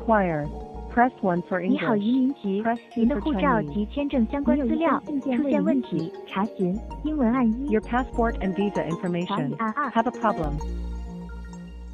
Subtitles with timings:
[0.00, 0.46] inquire.
[0.92, 2.00] Press 1 for 你好， English.
[2.00, 3.74] 移民局 Press，您 two 的 for 护照 Chinese.
[3.74, 6.74] 及签证相关资料出现问题，查询
[7.04, 9.54] 英文按一， Your passport and visa 华语 information.
[9.58, 9.90] 按二。
[9.90, 10.52] Have a problem.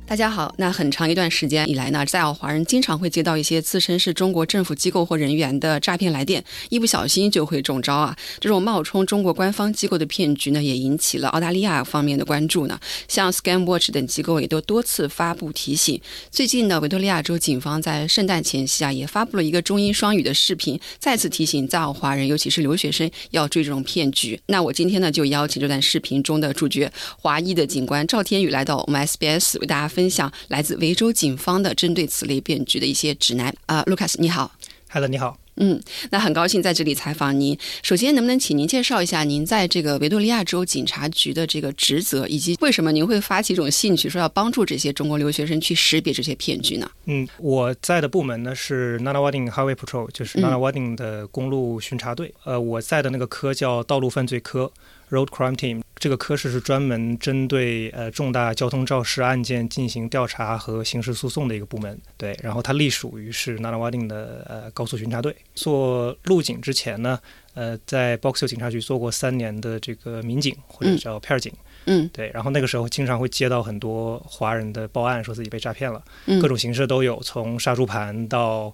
[0.09, 8.15] 大家好，那很长一段时间以来呢，在澳华人经常会接到一些自称是中国政府机构或人员的诈骗来电，一不小心就会中招啊！
[8.39, 12.79] 这种冒充中国官方机构的骗局呢，也引起了澳大利亚方面的关注呢。
[13.09, 15.99] 像 ScamWatch 等机构也都多次发布提醒。
[16.31, 24.39] 最近呢，维多利亚州警方在圣诞前夕啊，也发布了一个中英双语的视频，再次提醒在澳华人，尤其是留学生要注意这种骗局。
[24.45, 26.89] 那我今天呢，就邀请这段视频中的主角
[27.21, 34.51] 华裔的警官赵天宇来到我们 SBS 为大家分享来自维州警方的针对此类骗局的一些指南啊、，Lucas，你好。
[34.91, 35.39] Hello，你好。
[35.55, 37.57] 嗯，那很高兴在这里采访您。
[37.81, 46.87] 首先，能不能请您介绍一下您在这个维多利亚州警察局的这个职责，以及为什么您会发起一种兴趣，说要帮助这些中国留学生去识别这些骗局呢？
[47.05, 52.31] 嗯，我在的部门呢是 Nanawading Highway Patrol，就是嗯 Nanawading 的公路巡查队。
[52.43, 54.71] 呃，我在的那个科叫道路犯罪科
[55.09, 55.81] （Road Crime Team）。
[55.99, 61.99] 这个科室是专门针对呃重大交通肇事案件进行调查和刑事诉讼的一个部门。
[62.15, 65.35] 对，然后它隶属于是 Nanawading 的呃高速巡查队。
[65.55, 67.19] 做路警之前呢，
[67.55, 71.51] 呃，在 Box Hill 警察局做过三年的这个民警或者嗯叫片儿警。
[71.89, 76.03] 嗯对，然后那个时候经常会接到很多华人的报案，说自己被诈骗了。
[76.27, 78.71] 嗯，各种形式都有，从杀猪盘到，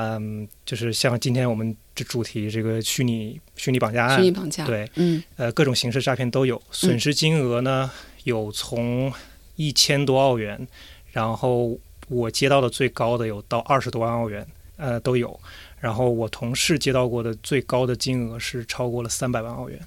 [0.00, 7.90] 嗯，就是像今天我们这主题这个虚拟虚拟绑架案，虚拟绑架。，对，嗯呃，各种形式诈骗都有，损失金额呢
[8.22, 9.12] 有从
[9.56, 10.68] 一千多澳元，
[11.10, 11.76] 然后
[12.08, 15.38] 我接到的最高的有到二十多万澳元，呃，都有。
[15.80, 19.80] 然后我同事接到过的最高的金额是超过了三百万澳元，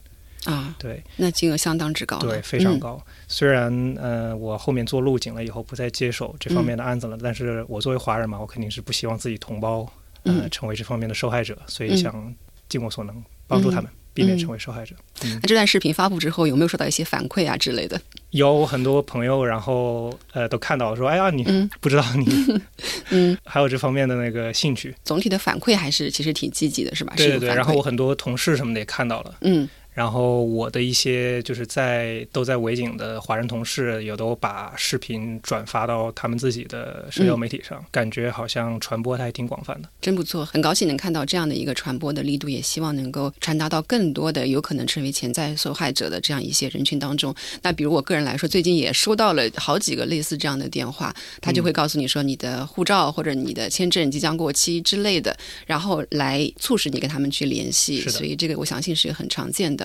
[0.44, 3.06] 啊，对那金额相当之高，对，非常嗯高。
[3.30, 9.90] 虽然呃，我后面做路警了以后不再接手这方面的案子了，但是我作为华人嘛，我肯定是不希望自己同胞
[10.24, 10.50] 呃嗯。
[10.50, 12.36] 成为这方面的受害者，所以嗯想
[12.70, 14.96] 尽我所能帮助他们，避免成为受害者。
[15.24, 15.40] 嗯。
[15.42, 18.00] 那这段视频发布之后，有没有收到一些反馈啊之类的？
[18.32, 21.70] 有很多朋友，然后呃都看到说，哎呀，你嗯。
[21.80, 22.62] 不知道你
[23.12, 27.14] 嗯， 还有这方面的那个兴趣，总体的反馈还是其实挺积极的，是吧？
[27.18, 27.50] 对对对。
[27.50, 39.90] 然后我很多同事什么的也看到了，嗯然后我的一些就是在都在维景的华人同事，也都把视频转发到他们自己的社交媒体上，感觉好像传播还挺广泛的。
[40.00, 47.36] 真不错，很高兴能看到这样的一个传播的力度，也希望能够传达到更多的有可能成为潜在受害者的这样一些人群当中。
[47.62, 55.36] 那比如我个人来说，最近也收到了好几个类似这样的电话，他就会告诉你说你的护照或者你的签证即将过期之类的，
[55.66, 58.02] 然后来促使你跟他们去联系。
[58.10, 59.81] 所以这个我相信是很常见的。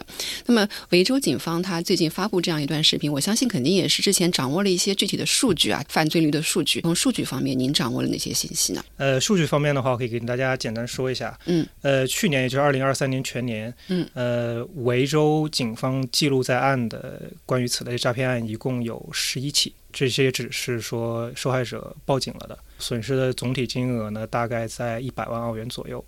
[0.47, 6.81] 那么维州警方他最近发布这样一段视频，我相信肯定也是之前掌握了一些具体的数据啊，犯罪率的数据。
[6.83, 8.85] 从数据方面，您掌握了哪些信息呢？
[8.97, 11.39] 呃，数据方面的话，我可以给大家简单说一下。
[11.47, 26.05] 嗯，呃，去年也就是二零二三年全年，嗯，呃，维州警方记录在案的关于此类诈骗案一共有十一起，这些只是说受害者报警了的，损失的总体金额呢，大概在一百万澳元左右。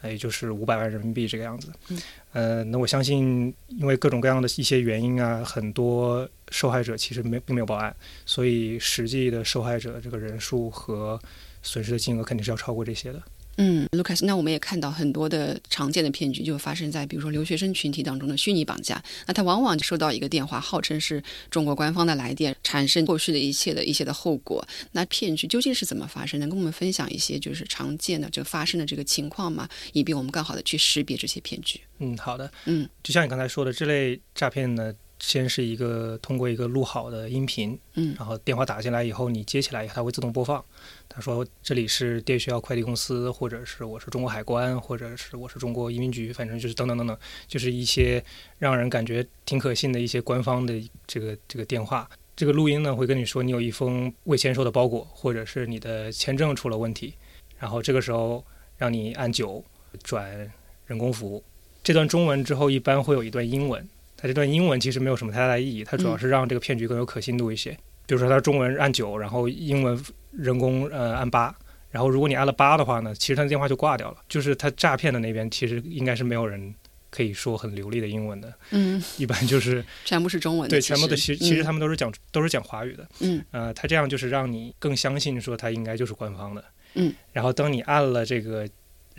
[0.00, 2.02] 呃也就是五百万人民币这个样子，嗯，
[2.32, 7.94] 呃，那我相信，因为各种各样的一些原因啊，很多受害者其实没并没有报案，
[8.24, 11.20] 所以实际的受害者这个人数和
[11.62, 13.22] 损失的金额肯定是要超过这些的。
[13.56, 19.02] 嗯，Lucas，那我们也看到很多的常见的骗局就发生在比如说留学生群体当中的虚拟绑架。
[19.26, 24.66] 那他往往就收到一个电话，号称是中国官方的来电，产生后续的一切的一些的后果。
[24.92, 26.40] 那骗局究竟是怎么发生？
[26.40, 29.68] 能跟我们分享一些就是常见的这个发生的这个情况吗？
[29.92, 31.78] 以便我们更好的去识别这些骗局。
[31.98, 32.50] 嗯，好的。
[32.64, 40.64] 嗯，就像你刚才说的，这类诈骗呢，先是一个通过一个录好的音频，嗯然后电话打进来以后，你接起来，它会自动播放。
[41.08, 47.16] 他说这里是电学校快递公司，或者是我是中国海关，或者是我是中国移民局，反正就是等等等等，
[47.46, 48.24] 就是一些
[48.58, 50.74] 让人感觉挺可信的一些官方的
[51.06, 52.08] 这个这个电话。
[52.34, 57.12] 这个录音呢会跟你说你有一封未签收的包裹，或者是你的签证出了问题，
[57.58, 58.42] 然后这个时候
[58.78, 59.62] 让你按九
[60.02, 60.50] 转
[60.86, 61.44] 人工服务。
[61.82, 63.86] 这段中文之后一般会有一段英文，
[64.20, 67.70] 它这段英文其实没有什么太大的意义，它主要是让这个骗局更有可信度一些。
[68.06, 69.98] 比如说它中文按九，然后英文
[70.32, 71.54] 人工呃按八，
[71.90, 74.18] 然后如果你按了八的话呢，其实他的电话就挂掉了。
[74.28, 76.74] 就是他诈骗的那边其实应该是没有人
[77.10, 83.08] 可以说很流利的英文的，嗯，一般就是 全部是中文的，对全部的其其实嗯他们都是讲都是讲华语的。
[83.20, 86.64] 嗯呃，他这样就是让你更相信说他应该就是官方的。
[86.94, 88.68] 嗯，然后当你按了这个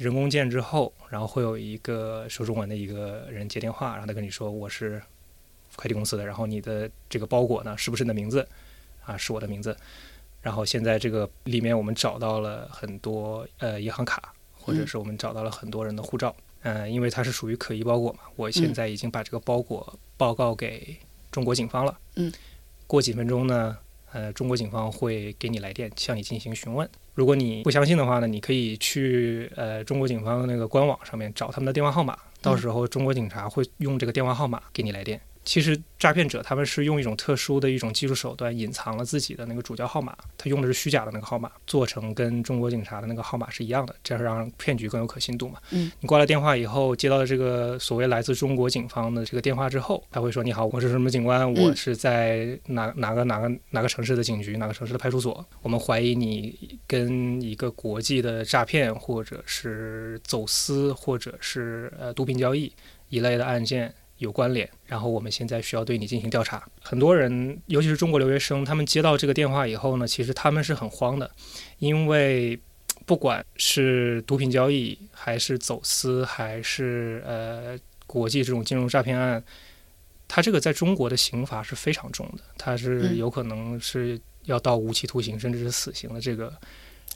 [0.02, 5.00] 人工键之后，然后会有一个说中文的一个人接电话，然后他跟你说我是
[5.76, 8.48] 快递公司的，然后你的这个包裹呢是不是你的名字？
[9.06, 9.78] 啊，是我的名字。
[10.42, 16.36] 然后现在这个里面我们找到了很多呃银行卡，或者是我们找到了很多人的护照。
[16.64, 20.98] 嗯、因为它是属于可疑包裹嘛，我现在已经把这个包裹报告给
[21.32, 21.96] 中国警方了。
[22.16, 22.34] 嗯，
[22.88, 23.78] 过几分钟呢，
[24.14, 26.90] 呃，中国警方会给你来电，向你进行询问。
[27.14, 35.20] 如果你不相信的话呢，你可以去呃中国警方那个官网上面找他们的电话号码，到时候中国警察会用这个电话号码给你来电。
[35.44, 45.60] 其实诈骗者他们是用一种特殊的一种技术手段，隐藏了自己的那个主叫号码，他用的是虚假的那个号码，做成跟中国警察的那个号码是一样的，这样让骗局更有可信度嘛。
[45.72, 62.72] 嗯，你挂了电话以后，接到了这个所谓来自中国警方的这个电话之后，他会说：“你好，我是什么警官，我是在哪哪个哪个哪个城市的警局，哪个城市的派出所，我们怀疑你跟一个国际的诈骗或者是走私或者是呃毒品交易
[63.10, 63.92] 一类的案件。”
[64.22, 66.64] 有关联，然后我们现在需要对你进行调查。
[66.80, 71.30] 很多人，尤其是中国留学生，他们接到这个电话以后呢，其实他们是很慌的，
[71.80, 72.60] 因为
[73.08, 77.76] 不管是毒品交易，还是走私，还是呃
[78.06, 79.44] 国际这种金融诈骗案，
[80.28, 86.54] 它这个在中国的刑罚是非常重的，它是嗯有可能是要到无期徒刑甚至是死刑的这个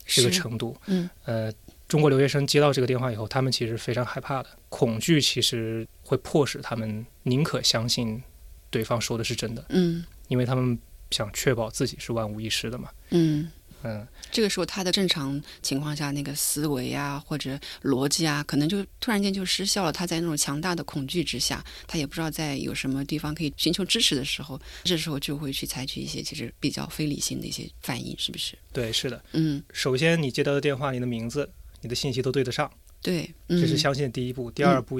[0.07, 0.75] 这个程度。
[0.87, 1.53] 嗯呃，
[1.87, 8.21] 中国留学生接到这个电话以后，他们其实非常害怕的，恐惧其实会迫使他们宁可相信
[8.69, 10.77] 对方说的是真的，嗯因为他们
[11.11, 12.89] 想确保自己是万无一失的嘛。
[13.11, 13.51] 嗯。
[13.87, 19.91] 嗯，这个时候他的正常情况下那个思维啊或者逻辑啊，可能就突然间就失效了。
[19.91, 28.57] 他在那种强大的恐惧之下，他也不知道在有什么地方可以寻求支持的时候，这时候就会去采取一些其实比较非理性的一些反应，是不是？
[28.73, 29.23] 对，是的。
[29.33, 31.47] 嗯，首先，你接到的电话，你的名字、
[31.85, 32.67] 你的信息都对得上，
[32.99, 34.49] 对，嗯、这是相信的第一步。
[34.49, 34.99] 第二步，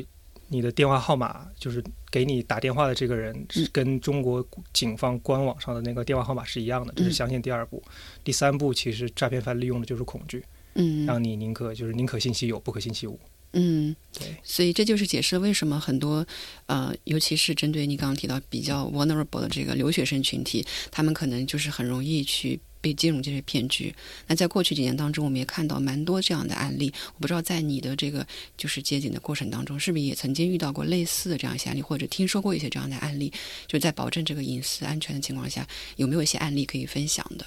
[0.50, 7.12] 你的电话号码就是给你打电话的这个人是嗯跟中国警方官网上的那个电话号码是一样的，这是嗯。
[7.12, 7.82] 相信第二步。
[8.24, 10.46] 第三步，其实诈骗犯利用的就是恐惧，
[10.76, 11.08] 嗯。
[11.08, 13.20] 让你宁可就是宁可信其有，不可信其无。
[13.54, 16.24] 嗯，对，所以这就是解释为什么很多
[16.68, 23.92] 呃，尤其是针对你刚刚提到比较 vulnerable 的这个留学生群体，他们可能就是很容易去被接入这些骗局。
[24.28, 26.94] 那在过去几年当中，我们也看到蛮多这样的案例。
[27.16, 28.24] 我不知道在你的这个
[28.56, 33.34] 就是接警的过程当中，是不是也曾经遇到过类似的这样一些案例，或者听说过一些这样的案例？
[33.66, 37.46] 就在保证这个隐私安全的情况下，有没有一些案例可以分享的？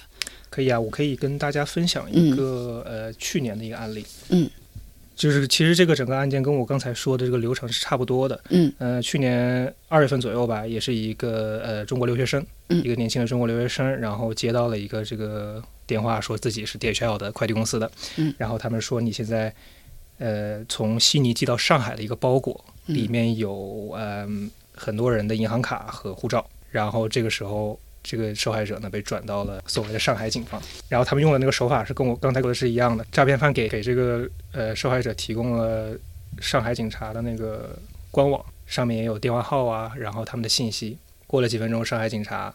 [0.49, 4.03] 可以啊，我可以跟大家分享一个、呃去年的一个案例。
[4.27, 4.49] 嗯，
[5.19, 8.41] 就是其实这个整个案件跟我刚才说的这个流程是差不多的。
[8.51, 19.53] 嗯呃，去年二月份左右吧，也是一个呃中国留学生，嗯一个年轻的中国留学生，然后接到了一个这个电话，说自己是 DHL 的快递公司的，嗯然后他们说你现在
[20.19, 27.77] 呃从悉尼寄到上海的一个包裹，嗯里面有嗯、很多人的银行卡和护照，然后这个时候。
[28.03, 35.97] 这个受害者呢被转到了所谓的上海警方，然后他们用的那个手法是跟我刚才说的是一样的，诈骗犯给给这个呃受害者提供了
[36.39, 37.77] 上海警察的那个
[38.11, 40.97] 官网，上面也有电话号啊，然后他们的信息。
[41.27, 42.51] 过了几分钟，上海警察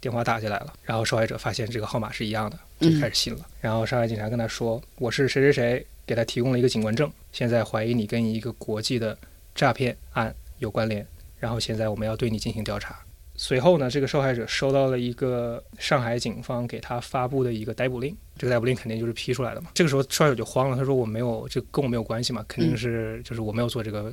[0.00, 3.46] 电话打进来了，然后受害者发现这个号码是一样的，就嗯开始信了。
[3.60, 9.18] 然后上海警察跟他说：“我是谁谁谁，给他提供了一个警官证，现在怀疑你跟一个国际的
[9.54, 11.06] 诈骗案有关联，
[11.38, 12.98] 然后现在我们要对你进行调查。”
[13.36, 19.70] 随后呢，这个受害者收到了一个上海警方给他发布的一个逮捕令，这个逮捕令肯定就是批出来的嘛。
[19.74, 24.12] 这个时候受害者就慌了，他说：“我没有，这跟我没有关系嘛，肯定是就是我没有做这个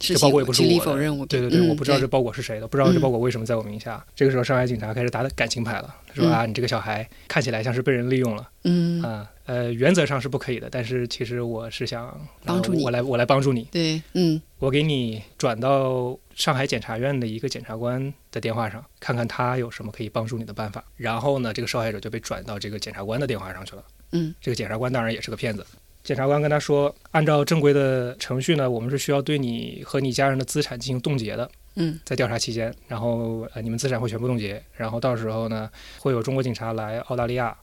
[0.00, 4.04] 是这包裹也不是我的对对对，嗯我不知道这包裹是谁的，不知道这包裹为什么在我名下。
[4.16, 20.84] 这个时候，上海警察开始打感情牌了，他说嗯啊，你这个小孩看起来像是被人利用了嗯，啊，呃，原则上是不可以的，但是其实我是想呃帮助你我来我来帮助你，对，嗯我给你转到上海检察院的一个检察官的电话上，看看他有什么可以帮助你的办法。
[20.96, 23.84] 然后呢，这个受害者就被转到这个检察官的电话上去了。
[24.12, 25.66] 嗯这个检察官当然也是个骗子。
[26.02, 31.50] 检察官跟他说，按照正规的程序呢，我们是需要对你和你家人的资产进行冻结的。
[31.76, 37.56] 嗯在调查期间，然后呃你们资产会全部冻结，然后到时候呢会有中国警察来澳大利亚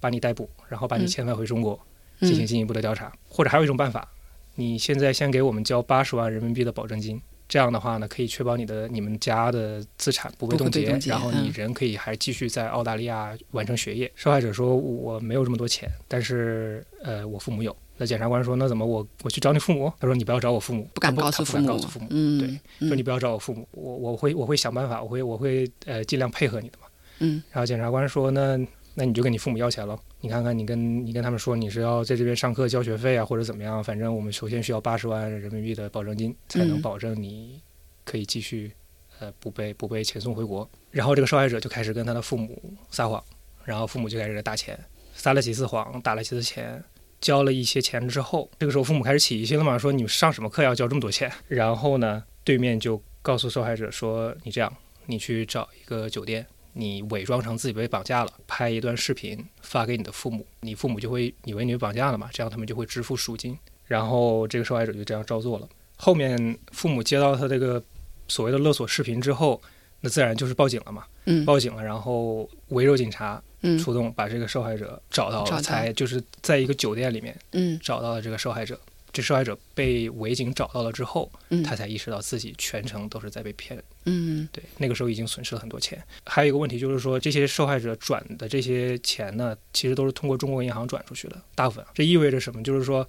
[0.00, 1.80] 把你逮捕，然后把你嗯遣返回中国
[2.20, 3.10] 进行嗯进一步的调查。
[3.26, 4.06] 或者还有一种办法，
[4.56, 7.18] 你现在先给我们交八十万人民币的保证金，
[7.54, 14.10] 这样的话呢可以确保你的你们家的资产不被冻结，不会冻结然后你嗯人可以还继续在澳大利亚完成学业。
[14.16, 17.76] 受害者说我没有这么多钱，但是呃我父母有。
[17.96, 22.08] 那检察官说：“那怎么我我去找你父母？”他说：“你不要找我父母，不敢告诉父母，敢告诉父母。
[22.10, 26.88] 嗯，对，嗯说你不要找我父母，我我会我会想办法，我会我会呃尽量配合你的嘛。
[27.20, 28.58] 嗯然后检察官说，那
[28.94, 37.60] 那你就跟你父母要钱了，你看看你跟你跟他们说你是要在这边上课交学费啊，或者怎么样，反正我们首先需要八十万人民币的保证金，才能嗯保证你
[38.06, 38.72] 可以继续
[39.18, 40.66] 呃不被不被遣送回国。
[40.90, 42.58] 然后这个受害者就开始跟他的父母
[42.90, 43.22] 撒谎，
[43.66, 46.82] 然后父母就开始打钱，撒了几次谎，打了几次钱，
[47.20, 51.30] 交了一些钱之后，这个时候父母开始起疑心了嘛，说你上什么课要交这么多钱？
[51.48, 63.58] 然后呢，对面就告诉受害者说，你这样，你去找一个酒店，你伪装成自己被绑架了，拍一段视频发给你的父母，你父母就会以为你被绑架了嘛，这样他们就会支付赎金。
[63.86, 65.68] 然后这个受害者就这样照做了。
[65.96, 67.82] 后面父母接到他这个
[68.28, 69.60] 所谓的勒索视频之后，
[70.00, 71.04] 那自然就是报警了嘛。
[71.26, 78.78] 嗯报警了，然后围绕警察嗯出动，把这个受害者找到了，才就是在一个酒店里面嗯找到了这个受害者。
[79.14, 83.82] 这受害者被伪警找到了之后，嗯他才意识到自己全程都是在被骗。
[84.04, 86.02] 嗯对，那个时候已经损失了很多钱。
[86.26, 91.84] 还有一个问题就是说，这些受害者转的这些钱呢，其实都是通过中国银行转出去的，大部分。
[91.94, 92.62] 这意味着什么？
[92.62, 93.08] 就是说，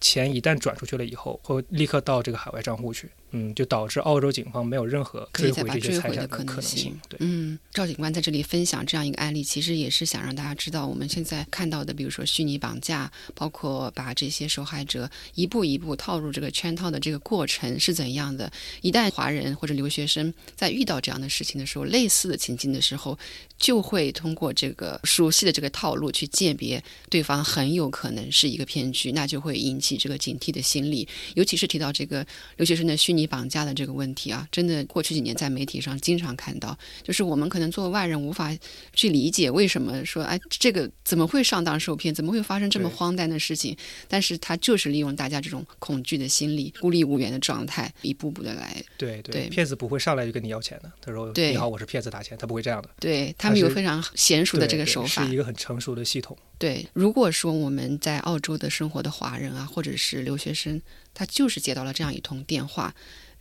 [0.00, 7.00] 钱一旦转出去了以后，会立刻到这个海外账户去，嗯，就导致澳洲警方没有任何可以追回这再把追回些财产可能可能性。
[7.08, 18.50] 对，嗯，赵警官在这里分享这样一个案例，其实也是想让大家知道，我们现在看到的，比如说虚拟绑架，包括把这些受害者一步一步套入这个圈套的这个过程是怎样的。
[18.82, 23.18] 一旦华人或者留学生在遇到这样的事情的时候，类似的情境的时候，
[23.58, 31.08] 就会通过这个熟悉的这个套路去鉴别对方很有可能是一个骗局，那就会引起这个警惕的心理。
[31.34, 32.24] 尤其是提到这个
[32.58, 38.56] 留学生的虚拟绑架的这个问题啊，真的过去几年在媒体上经常看到，就是我们可能作为外人无法
[38.92, 43.76] 去理解为什么说哎这个怎么会上当受骗，怎么会发生这么荒诞的事情？
[44.08, 48.82] 但是他就是利用大家这种恐惧的心理、孤立无援的状态，一步步的来。
[48.96, 50.90] 对对骗子不会上来就跟你要钱的。
[51.00, 52.88] 他说：“对你好，我是骗子，打钱。”他不会这样的。
[52.98, 56.36] 对他们有非常娴熟的这个手法是，一个很成熟的系统。
[56.58, 60.80] 对，如果说我们在澳洲的生活的华人啊，或者是留学生，
[61.12, 62.94] 他就是接到了这样一通电话。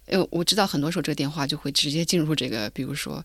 [0.08, 3.24] 呃，我知道很多时候这个电话就会直接进入这个，比如说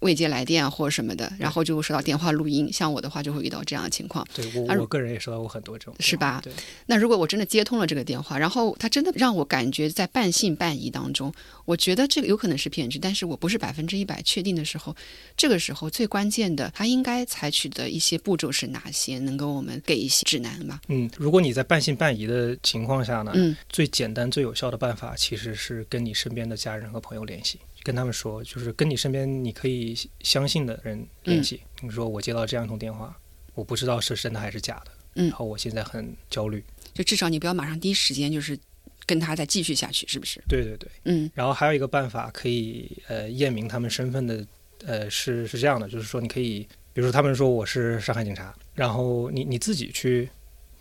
[0.00, 2.72] 未接来电啊或者什么的，然后就会收到电话录音。
[2.72, 4.26] 像我的话就会遇到这样的情况。
[4.34, 6.52] 对我我个人也收到过很多这种，是吧对，
[6.86, 11.32] 那如果我真的接通了这个电话，然后他真的让我感觉在半信半疑当中，
[11.64, 14.94] 我觉得这个有可能是骗局，但是我不是百分之一百确定的时候，
[15.36, 19.18] 这个时候最关键的，他应该采取的一些步骤是哪些？
[19.18, 20.80] 能够我们给一些指南吗？
[20.88, 31.62] 嗯，如果你在半信半疑的情况下呢，嗯最简单、最有效的办法其实是跟你身边的家人和朋友联系，跟他们说，就是跟你身边你可以相信的人联系。
[31.80, 33.16] 你说我接到这样一通电话，
[33.54, 36.62] 我不知道是真的还是假的，嗯然后我现在很焦虑。
[36.92, 38.58] 就至少你不要马上第一时间就是
[39.06, 40.42] 跟他再继续下去，是不是？
[40.46, 44.46] 对对对，嗯然后还有一个办法可以呃验明他们身份的，
[44.84, 50.28] 呃是是这样的，就是说你可以，比如说他们说我是上海警察，然后你你自己去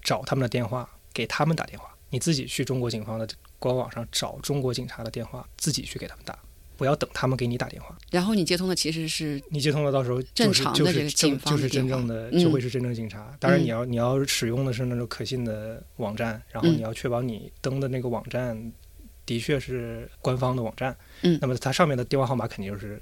[0.04, 3.28] 找他们的电话，给他们打电话，你自己去中国警方的
[3.60, 6.38] 官网上找中国警察的电话，自己去给他们打，
[6.78, 7.96] 不要等他们给你打电话。
[8.10, 13.36] 然后你接通的其实是你接通了，到时候正常的这个警方就是真正的嗯就会是真正警察。
[13.40, 18.72] 当然，嗯你要你要使用的是那种可信的网站，然后嗯你要确保你登的那个网站
[19.26, 20.96] 的确是官方的网站。
[21.22, 23.02] 嗯那么它上面的电话号码肯定就是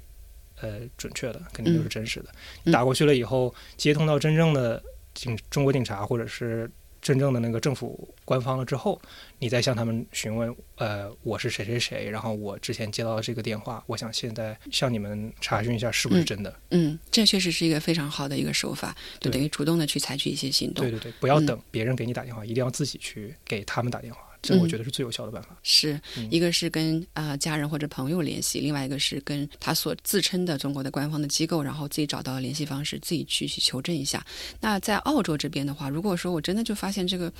[0.60, 2.30] 呃准确的，肯定就是真实的。
[2.64, 4.82] 嗯打过去了以后，接通到真正的
[5.14, 6.68] 警中国警察或者是
[7.00, 9.00] 真正的那个政府官方了之后，
[9.38, 16.60] 你再向他们询问，呃，我是谁谁谁，然后我之前接到了这个电话，我想现在向你们查询一下是不是嗯真的。
[16.70, 20.90] 嗯，这确实是一个非常好的一个手法，就等于主动的去采取一些行动对。
[20.90, 25.56] 对对，不要嗯等别人给你打电话，一定要自己去给他们打电话，这我嗯觉得是最有效的办法。
[25.62, 34.24] 是嗯一个是跟啊、呃家人或者朋友联系，另外一个是跟他所自称的中国的官方的机构，然后自己找到联系方式，自己去去求证一下。
[34.60, 37.32] 那在澳洲这边的话，如果说我真的就发现这个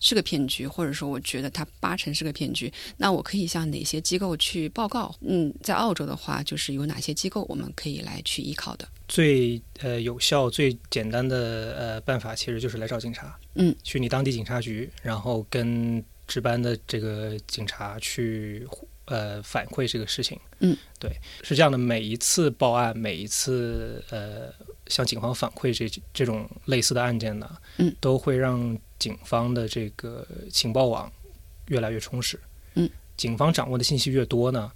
[0.00, 5.14] 是个骗局，或者说我觉得它八成是个骗局，那我可以向哪些机构去报告？
[5.20, 8.88] 嗯，在澳洲的话，就是有哪些机构我们可以来去依靠的？
[9.06, 13.38] 最呃有效、最简单的呃办法，其实就是来找警察。
[13.56, 18.66] 嗯，去你当地警察局，然后跟值班的这个警察去
[19.06, 20.38] 呃反馈这个事情。
[20.60, 21.10] 嗯，对，
[21.42, 21.76] 是这样的。
[21.76, 24.52] 每一次报案，每一次呃
[24.86, 31.12] 向警方反馈这这种类似的案件呢，嗯，都会让警方的这个情报网
[31.68, 32.40] 越来越充实。
[32.74, 34.72] 嗯，警方掌握的信息越多呢，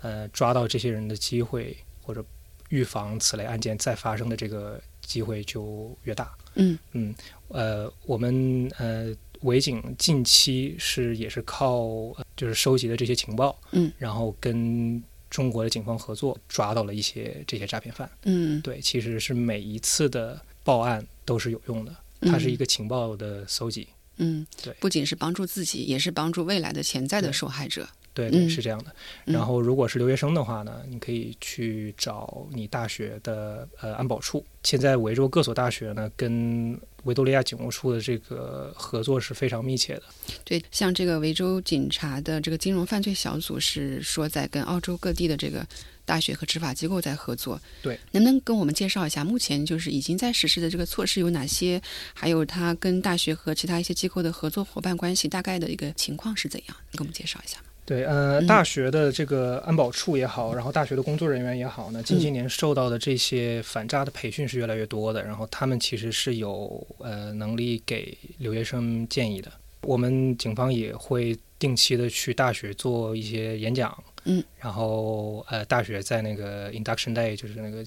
[0.00, 2.24] 呃，抓到这些人的机会或者
[2.68, 6.32] 预防此类案件再发生的这个机会就越大。
[6.54, 7.14] 嗯嗯，
[7.48, 11.80] 呃，我们呃伪警近期是也是靠、
[12.16, 18.10] 呃就是收集的这些情报，嗯，然后跟中国的警方合作，抓到了一些这些诈骗犯。
[18.24, 23.88] 嗯，对，其实是每一次的报案都是有用的，它是一个情报的搜集。
[24.16, 27.88] 嗯，对不仅是帮助自己，也是帮助未来的潜在的受害者。
[28.14, 28.94] 对对，嗯是这样的。
[29.26, 34.44] 嗯然后如果是留学生的话呢，你可以去找你大学的呃安保处。
[34.62, 40.02] 现在维州各所大学呢，跟维多利亚警务处的这个合作是非常密切的。
[40.44, 45.66] 对，像这个维州警察的这个金融犯罪小组是说在跟澳洲各地的这个
[46.04, 47.60] 大学和执法机构在合作。
[47.82, 51.82] 对，能不能跟我们介绍一下目前就是已经在实施的这个措施有哪些？
[52.14, 56.76] 还有它跟大学和其他一些机构的合作伙伴关系大概的一个情况是怎样？
[56.92, 57.64] 你给我们介绍一下吗？
[57.84, 58.46] 对，呃，嗯。
[58.46, 69.50] 大学的这个安保处也好，然后大学的工作人员也好呢，近些年受到的这些反诈的培训是越来越多的，然后他们其实是有呃能力给留学生建议的。
[69.82, 73.92] 我们警方也会定期的去大学做一些演讲，
[74.24, 77.84] 嗯，然后呃，大学在那个 induction day，就是那个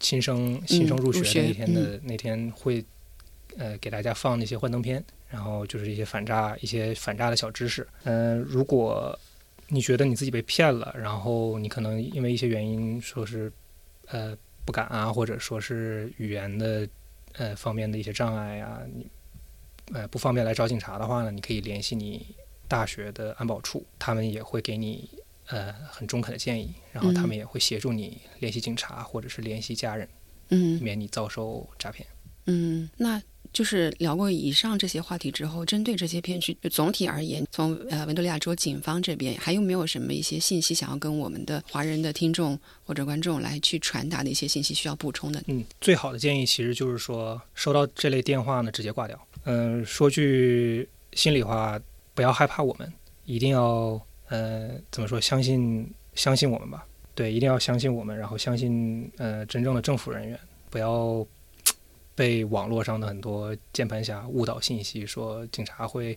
[0.00, 2.84] 新生新生入学那天的、那天会
[3.58, 7.86] 呃给大家放那些幻灯片，然后就是一些反诈一些反诈的小知识。
[8.04, 9.18] 嗯、如果
[9.68, 13.52] 你觉得你自己被骗了，然后你可能因为一些原因说是
[14.08, 16.88] 呃不敢啊，或者说是语言的
[17.34, 19.06] 呃方面的一些障碍啊、你
[19.92, 22.34] 呃不方便来找警察的话呢，你可以联系你
[22.68, 25.08] 大学的安保处，他们也会给你
[25.46, 30.08] 呃很中肯的建议，然后他们也会协助你联系警察或者是联系家人，
[30.48, 32.06] 嗯免你遭受诈骗。
[32.46, 45.42] 嗯，那就是聊过以上这些话题之后，针对这些片区，就总体而言，从呃维多利亚州警方这边，还有没有什么一些信息想要跟我们的华人的听众或者观众来去传达的一些信息需要补充的？
[45.46, 49.18] 嗯，最好的建议其实就是说，收到这类电话呢，直接挂掉。
[49.44, 51.80] 嗯、说句心里话，
[52.14, 52.92] 不要害怕我们，
[53.24, 56.86] 一定要呃怎么说，相信相信我们吧。
[57.14, 60.38] 对，一定要相信我们，然后相信呃真正的政府人员，
[60.70, 61.26] 不要
[62.20, 66.14] 被网络上的很多键盘侠误导信息，说警察会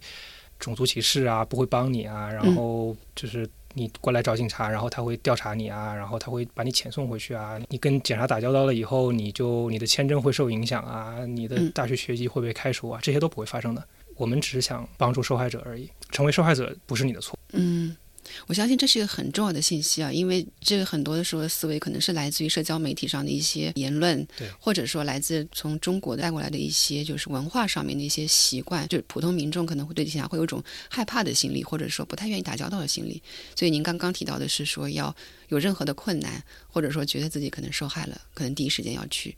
[0.59, 7.57] 种族歧视啊，不会帮你啊，然后就是你过来找警察，然后他会调查你啊，然后他会把你遣送回去啊。
[7.69, 13.81] 你跟警察打交道了以后，你就你的签证会受影响啊，你的嗯大学学籍会被开除啊，这些都不会发生的。
[14.17, 17.39] 我们只是想帮助受害者而已，成为受害者不是你的错。
[18.43, 33.21] 嗯，我相信这是一个很重要的信息啊，因为这个很多的时候的思维可能是来自于社交媒体上的一些言论，对或者说来自从中国带过来的一些就是文化上面的一些习惯，就是普通民众可能会对警察会有一种害怕的心理，或者说不太愿意打交道的心理。
[33.55, 35.15] 所以您刚刚提到的是说要
[35.49, 39.35] 有任何的困难，或者说觉得自己可能受害了，可能第一时间要去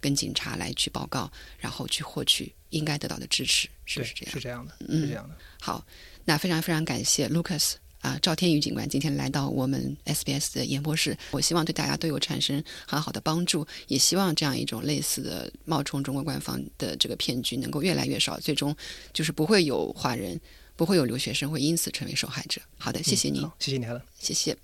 [0.00, 4.32] 跟警察来去报告，然后去获取应该得到的支持，是不是这样？
[4.34, 5.34] 是这样的，嗯是这样的。
[5.60, 5.84] 好，
[6.24, 7.74] 那非常非常感谢 Lucas
[8.06, 18.74] 啊、赵天宇警官今天来到我们 SBS 的演播室，我希望对大家都有产生很好的帮助，也希望这样一种类似的冒充中国官方的这个骗局能够越来越少，最终
[19.12, 20.40] 就是不会有华人，
[20.76, 22.60] 不会有留学生会因此成为受害者。
[22.78, 24.02] 好的，谢谢您，好，谢谢你，Helen。
[24.20, 24.56] 谢谢。